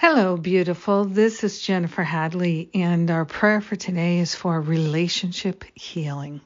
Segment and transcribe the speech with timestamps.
[0.00, 1.06] Hello, beautiful.
[1.06, 6.40] This is Jennifer Hadley, and our prayer for today is for relationship healing.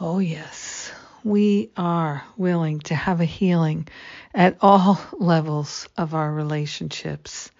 [0.00, 0.90] Oh, yes,
[1.22, 3.86] we are willing to have a healing
[4.34, 7.50] at all levels of our relationships.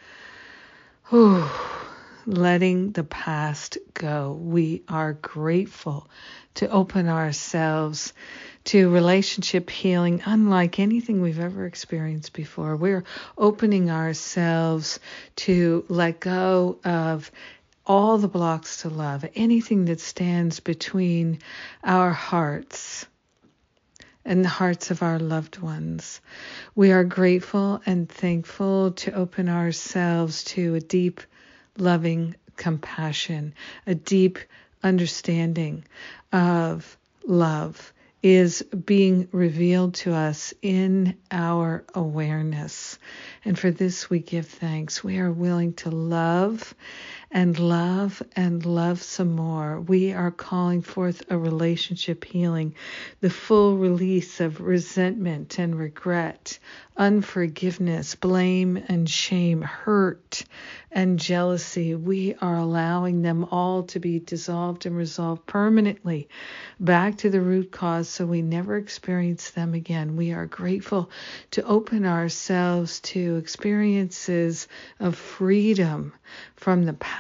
[1.11, 1.47] Whew.
[2.25, 4.33] Letting the past go.
[4.33, 6.09] We are grateful
[6.55, 8.15] to open ourselves
[8.65, 12.77] to relationship healing unlike anything we've ever experienced before.
[12.77, 13.05] We're
[13.37, 15.01] opening ourselves
[15.37, 17.31] to let go of
[17.87, 21.39] all the blocks to love, anything that stands between
[21.83, 23.07] our hearts
[24.25, 26.21] and the hearts of our loved ones.
[26.75, 31.23] We are grateful and thankful to open ourselves to a deep,
[31.79, 33.55] loving compassion,
[33.87, 34.39] a deep
[34.83, 35.85] understanding
[36.31, 37.93] of love
[38.29, 42.99] is being revealed to us in our awareness.
[43.45, 45.03] And for this we give thanks.
[45.03, 46.75] We are willing to love
[47.31, 49.81] and love and love some more.
[49.81, 52.75] We are calling forth a relationship healing,
[53.21, 56.59] the full release of resentment and regret,
[56.97, 60.45] unforgiveness, blame and shame, hurt
[60.91, 61.95] and jealousy.
[61.95, 66.29] We are allowing them all to be dissolved and resolved permanently
[66.81, 70.17] back to the root cause so we never experience them again.
[70.17, 71.11] We are grateful
[71.53, 74.67] to open ourselves to experiences
[74.99, 76.15] of freedom
[76.57, 77.18] from the past.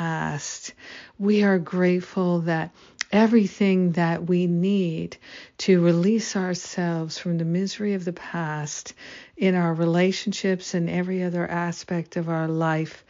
[1.18, 2.70] We are grateful that
[3.10, 5.16] everything that we need
[5.58, 8.94] to release ourselves from the misery of the past
[9.36, 13.04] in our relationships and every other aspect of our life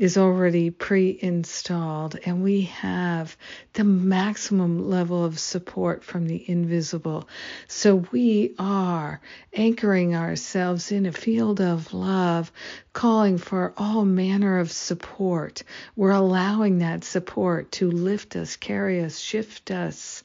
[0.00, 3.36] is already pre installed, and we have
[3.74, 7.28] the maximum level of support from the invisible.
[7.68, 9.20] So we are
[9.52, 12.50] anchoring ourselves in a field of love,
[12.94, 15.64] calling for all manner of support.
[15.96, 20.24] We're allowing that support to lift us, carry us, shift us,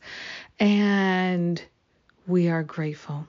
[0.58, 1.62] and
[2.26, 3.28] we are grateful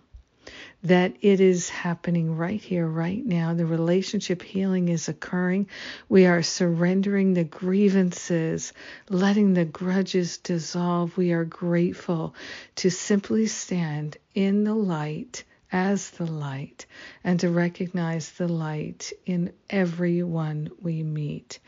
[0.82, 3.54] that it is happening right here, right now.
[3.54, 5.68] The relationship healing is occurring.
[6.08, 8.72] We are surrendering the grievances,
[9.08, 11.16] letting the grudges dissolve.
[11.16, 12.34] We are grateful
[12.76, 16.86] to simply stand in the light as the light
[17.24, 21.58] and to recognize the light in everyone we meet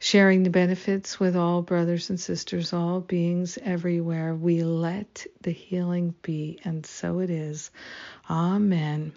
[0.00, 4.34] sharing the benefits with all brothers and sisters, all beings everywhere.
[4.34, 7.70] We let the healing be, and so it is.
[8.28, 9.12] Amen.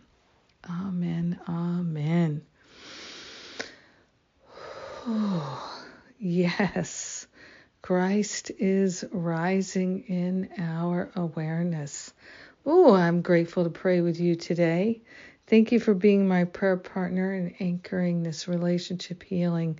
[0.69, 1.39] Amen.
[1.47, 2.41] Amen.
[5.07, 5.83] Oh,
[6.19, 7.27] yes,
[7.81, 12.13] Christ is rising in our awareness.
[12.65, 15.01] Oh, I'm grateful to pray with you today.
[15.47, 19.79] Thank you for being my prayer partner and anchoring this relationship healing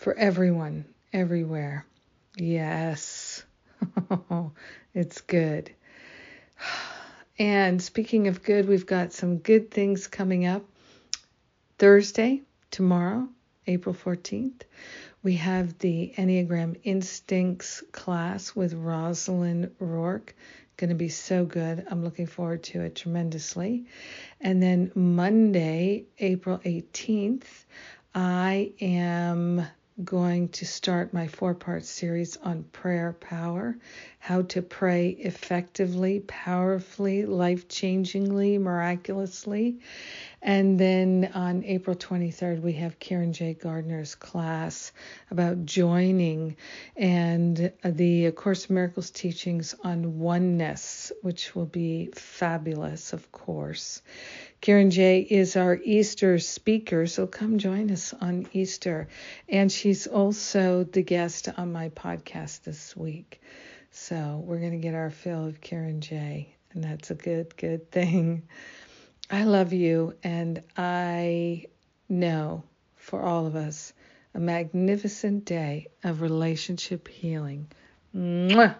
[0.00, 1.84] for everyone, everywhere.
[2.34, 3.44] Yes,
[4.94, 5.70] it's good.
[7.38, 10.62] And speaking of good, we've got some good things coming up.
[11.78, 13.30] Thursday, tomorrow,
[13.66, 14.60] April 14th,
[15.22, 20.34] we have the Enneagram Instincts class with Rosalind Rourke.
[20.76, 21.86] Going to be so good.
[21.90, 23.86] I'm looking forward to it tremendously.
[24.38, 27.46] And then Monday, April 18th,
[28.14, 29.64] I am
[30.04, 33.76] going to start my four part series on prayer power
[34.22, 39.78] how to pray effectively, powerfully, life changingly, miraculously.
[40.42, 43.54] And then on April 23rd, we have Karen J.
[43.54, 44.92] Gardner's class
[45.30, 46.56] about joining
[46.96, 54.02] and uh, the Course of Miracles teachings on oneness, which will be fabulous, of course.
[54.60, 59.08] Karen J is our Easter speaker, so come join us on Easter.
[59.48, 63.40] And she's also the guest on my podcast this week.
[63.90, 67.90] So we're going to get our fill of Karen J, and that's a good, good
[67.90, 68.42] thing.
[69.30, 71.64] I love you, and I
[72.10, 72.64] know
[72.96, 73.94] for all of us
[74.34, 77.66] a magnificent day of relationship healing.
[78.14, 78.76] Mwah!